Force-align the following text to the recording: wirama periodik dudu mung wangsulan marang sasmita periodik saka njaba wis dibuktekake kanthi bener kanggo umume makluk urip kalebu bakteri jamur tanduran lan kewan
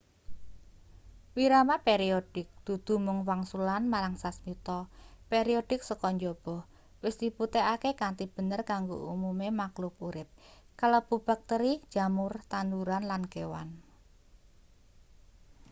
wirama 1.35 1.75
periodik 1.87 2.47
dudu 2.65 2.93
mung 3.05 3.19
wangsulan 3.29 3.83
marang 3.93 4.15
sasmita 4.23 4.79
periodik 5.31 5.81
saka 5.89 6.07
njaba 6.15 6.57
wis 7.03 7.15
dibuktekake 7.21 7.89
kanthi 8.01 8.25
bener 8.35 8.61
kanggo 8.71 8.97
umume 9.15 9.47
makluk 9.61 9.95
urip 10.07 10.29
kalebu 10.79 11.15
bakteri 11.27 11.71
jamur 11.93 12.31
tanduran 12.51 13.03
lan 13.11 13.23
kewan 13.33 13.69